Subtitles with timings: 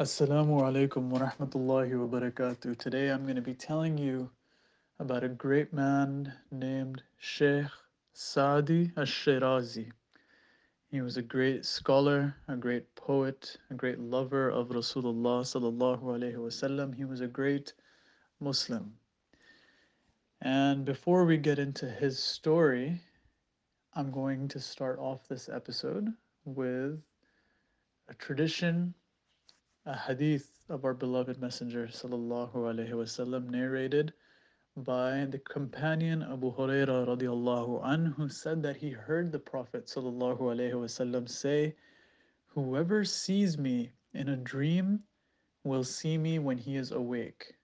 [0.00, 2.78] Assalamu alaikum wa rahmatullahi wa barakatuh.
[2.78, 4.30] Today I'm going to be telling you
[5.00, 7.66] about a great man named Sheikh
[8.12, 9.90] Saadi al-Shirazi.
[10.88, 16.36] He was a great scholar, a great poet, a great lover of Rasulullah sallallahu alaihi
[16.36, 16.94] wasallam.
[16.94, 17.72] He was a great
[18.38, 18.94] Muslim.
[20.42, 23.00] And before we get into his story,
[23.94, 27.02] I'm going to start off this episode with
[28.08, 28.94] a tradition
[29.88, 34.12] a hadith of our beloved Messenger sallallahu alaihi wasallam narrated
[34.76, 40.40] by the companion Abu Huraira radiallahu an, who said that he heard the Prophet sallallahu
[40.40, 41.74] alaihi wasallam say,
[42.48, 45.04] "Whoever sees me in a dream
[45.64, 47.54] will see me when he is awake,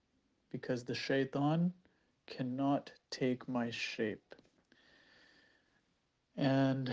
[0.51, 1.75] because the shaitan
[2.27, 4.35] cannot take my shape."
[6.37, 6.93] And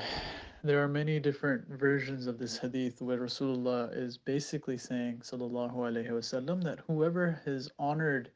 [0.63, 6.11] there are many different versions of this hadith where Rasulullah is basically saying, Sallallahu Alaihi
[6.11, 8.31] Wasallam, that whoever is honored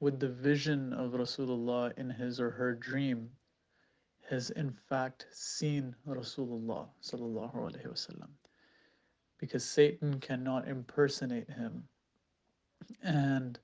[0.00, 3.28] with the vision of Rasulullah in his or her dream
[4.30, 8.30] has in fact seen Rasulullah Sallallahu Alaihi Wasallam.
[9.38, 11.84] Because Satan cannot impersonate him.
[13.02, 13.58] And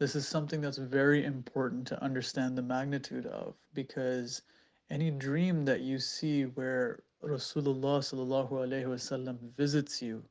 [0.00, 4.42] this is something that's very important to understand the magnitude of because
[4.90, 10.22] any dream that you see where Rasulullah sallallahu alaihi wasallam visits you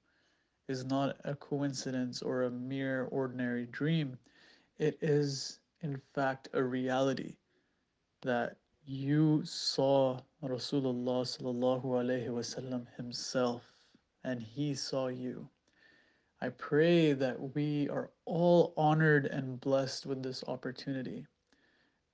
[0.68, 4.18] is not a coincidence or a mere ordinary dream.
[4.78, 7.36] It is in fact a reality
[8.22, 13.64] that you saw Rasulullah sallallahu alaihi wasallam himself
[14.23, 15.50] and he saw you.
[16.42, 21.26] I pray that we are all honored and blessed with this opportunity.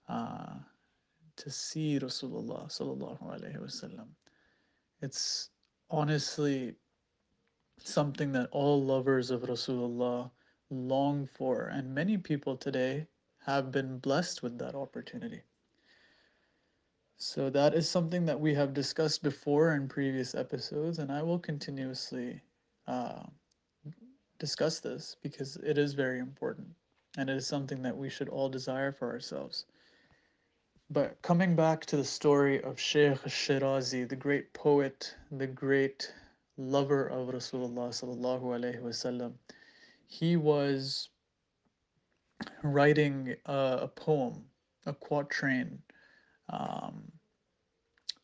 [0.07, 0.53] Uh,
[1.39, 4.07] to see Rasulullah sallallahu alaihi wasallam.
[5.01, 5.49] It's
[5.89, 6.75] honestly
[7.77, 10.29] something that all lovers of Rasulullah
[10.69, 13.07] long for, and many people today
[13.45, 15.41] have been blessed with that opportunity.
[17.17, 21.39] So that is something that we have discussed before in previous episodes, and I will
[21.39, 22.41] continuously
[22.87, 23.23] uh,
[24.39, 26.67] discuss this because it is very important,
[27.17, 29.65] and it is something that we should all desire for ourselves.
[30.91, 36.11] But coming back to the story of Sheikh Shirazi, the great poet, the great
[36.57, 39.33] lover of Rasulullah sallallahu alaihi wasallam,
[40.07, 41.09] he was
[42.63, 44.45] writing a, a poem,
[44.87, 45.77] a quatrain,
[46.49, 47.11] um,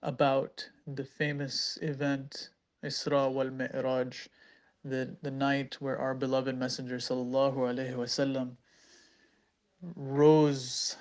[0.02, 2.50] about the famous event
[2.84, 4.28] Isra wal Mi'raj,
[4.84, 8.58] the, the night where our beloved Messenger sallallahu alaihi wasallam
[9.96, 10.96] rose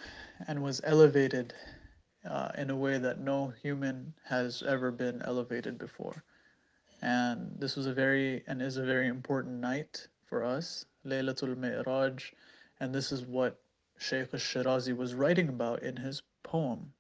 [0.48, 1.54] and was elevated
[2.30, 6.24] uh, in a way that no human has ever been elevated before.
[7.02, 12.34] And this was a very and is a very important night for us, Laylatul Mi'raj,
[12.80, 13.60] and this is what
[13.98, 16.94] Shaykh al-Shirazi was writing about in his poem.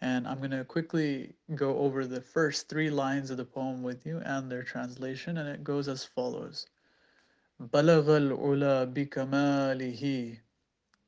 [0.00, 4.04] And I'm going to quickly go over the first three lines of the poem with
[4.04, 6.66] you and their translation, and it goes as follows.
[7.60, 10.38] بلغ العلا بكماله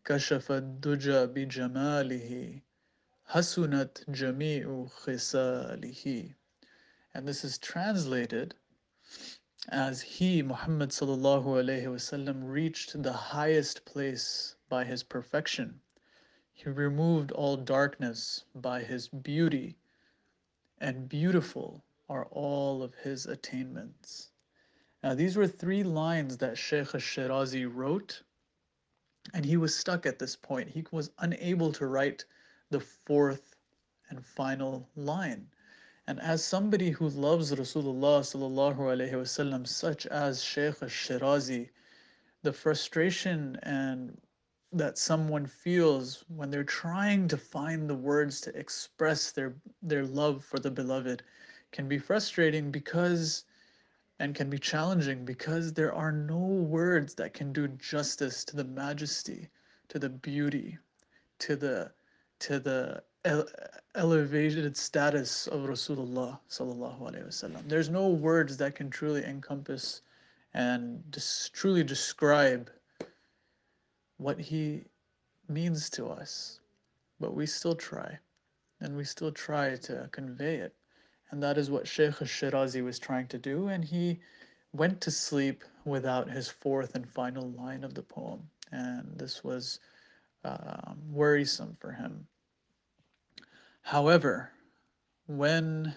[0.05, 2.61] كشف الدجى بجماله
[3.25, 6.35] حسنت جميع خصاله
[7.13, 8.55] and this is translated
[9.71, 15.81] as he Muhammad sallallahu alaihi wasallam reached the highest place by his perfection
[16.53, 19.77] he removed all darkness by his beauty
[20.79, 24.31] and beautiful are all of his attainments
[25.03, 28.23] now these were three lines that Sheikh al-Shirazi wrote
[29.34, 30.70] and he was stuck at this point.
[30.70, 32.26] He was unable to write
[32.70, 33.56] the fourth
[34.10, 35.48] and final line.
[36.08, 41.70] And as somebody who loves Rasulullah wasallam, such as Sheikh al-Shirazi,
[42.42, 44.20] the frustration and
[44.72, 50.44] that someone feels when they're trying to find the words to express their their love
[50.44, 51.24] for the beloved
[51.72, 53.46] can be frustrating because
[54.20, 58.64] and can be challenging because there are no words that can do justice to the
[58.64, 59.50] majesty,
[59.88, 60.78] to the beauty,
[61.40, 61.92] to the
[62.40, 63.48] to the ele-
[63.96, 67.68] elevated status of Rasulullah sallallahu alaihi wasallam.
[67.68, 70.02] There's no words that can truly encompass
[70.54, 72.70] and just truly describe
[74.18, 74.84] what he
[75.48, 76.60] means to us,
[77.20, 78.18] but we still try,
[78.82, 80.76] and we still try to convey it.
[81.32, 84.20] And that is what Sheikh al-Shirazi was trying to do, and he
[84.74, 88.50] went to sleep without his fourth and final line of the poem.
[88.72, 89.80] And this was
[90.44, 92.28] um, worrisome for him.
[93.82, 94.52] However,
[95.28, 95.96] when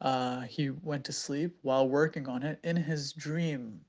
[0.00, 3.80] uh, he went to sleep while working on it, in his dream,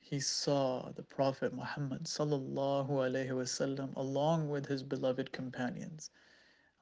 [0.00, 6.10] he saw the Prophet Muhammad sallallahu alaihi wasallam along with his beloved companions,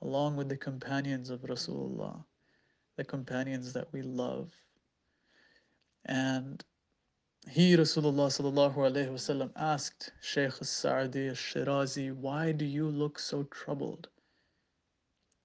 [0.00, 2.24] along with the companions of Rasulullah,
[2.96, 4.52] the companions that we love.
[6.04, 6.64] And
[7.48, 14.08] he, Rasulullah sallallahu wasallam, asked Shaykh Sa'di al-Shirazi, why do you look so troubled?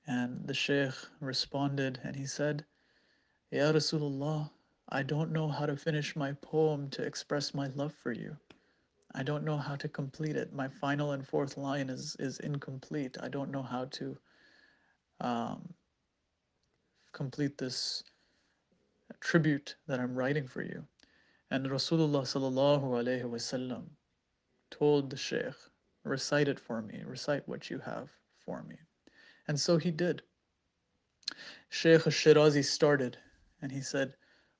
[0.07, 2.65] And the Shaykh responded and he said,
[3.51, 4.49] Ya Rasulullah,
[4.89, 8.35] I don't know how to finish my poem to express my love for you.
[9.13, 10.53] I don't know how to complete it.
[10.53, 13.17] My final and fourth line is, is incomplete.
[13.21, 14.17] I don't know how to
[15.19, 15.70] um,
[17.12, 18.04] complete this
[19.20, 20.84] tribute that I'm writing for you.
[21.50, 23.84] And Rasulullah sallallahu alayhi wasallam
[24.70, 25.54] told the Shaykh,
[26.04, 28.08] recite it for me, recite what you have
[28.44, 28.76] for me.
[29.48, 30.22] And so he did.
[31.70, 33.18] Shaykh al-Shirazi started
[33.62, 34.14] and he said,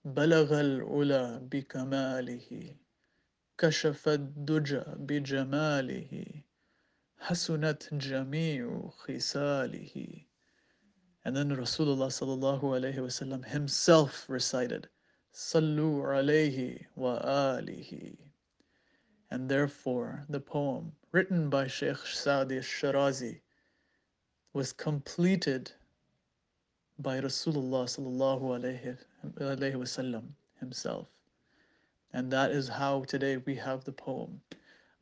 [0.05, 2.77] بلغ العلا بكماله
[3.59, 6.43] كشف الدجى بجماله
[7.19, 10.25] حسنت جميع خصاله
[11.25, 14.89] and then Rasulullah sallallahu alayhi wasallam himself recited,
[15.35, 18.17] Sallu alayhi wa alihi.
[19.31, 23.41] And therefore, the poem written by Sheikh Sa'di al-Shirazi
[24.53, 25.73] was completed
[27.01, 30.29] by Rasulullah sallallahu alayhi wasallam
[30.61, 31.09] himself.
[32.13, 34.41] And that is how today we have the poem.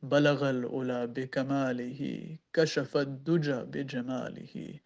[0.03, 4.79] بلغ الأولى بكماله كشف الدجى بجماله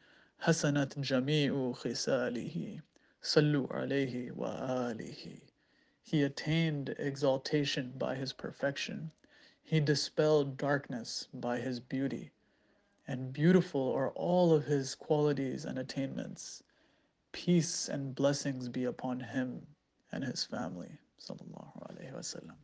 [0.43, 2.81] حسنت جميع خصاله
[3.21, 5.41] صلوا عليه وآله
[6.01, 9.11] He attained exaltation by his perfection.
[9.63, 12.31] He dispelled darkness by his beauty.
[13.07, 16.63] And beautiful are all of his qualities and attainments.
[17.31, 19.67] Peace and blessings be upon him
[20.11, 20.99] and his family.
[21.19, 22.55] Sallallahu Alaihi Wasallam.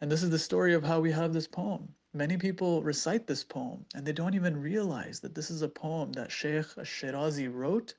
[0.00, 1.94] And this is the story of how we have this poem.
[2.15, 6.11] Many people recite this poem and they don't even realize that this is a poem
[6.13, 7.95] that Shaykh al-Shirazi wrote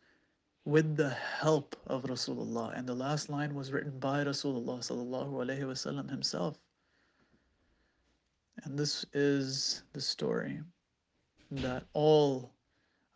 [0.65, 2.79] with the help of Rasulullah.
[2.79, 6.59] And the last line was written by Rasulullah himself.
[8.63, 10.61] And this is the story
[11.51, 12.53] that all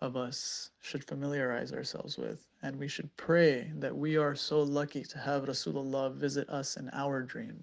[0.01, 2.47] of us should familiarize ourselves with.
[2.63, 6.91] And we should pray that we are so lucky to have Rasulullah visit us in
[6.93, 7.57] our dreams.